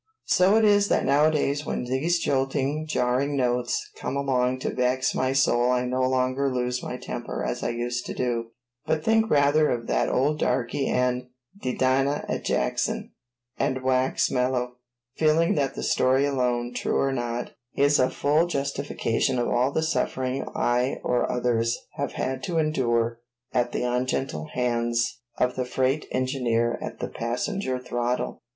[0.25, 5.31] So it is that nowadays when these jolting, jarring notes come along to vex my
[5.31, 8.45] soul I no longer lose my temper as I used to do,
[8.87, 11.27] but think rather of that old darky and
[11.61, 13.11] "de dinah at Jackson,"
[13.59, 14.77] and wax mellow,
[15.17, 19.83] feeling that that story alone, true or not, is a full justification of all the
[19.83, 23.19] sufferings I or others have had to endure
[23.53, 28.41] at the ungentle hands of the freight engineer at the passenger throttle.